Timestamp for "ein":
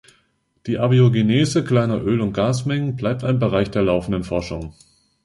3.23-3.37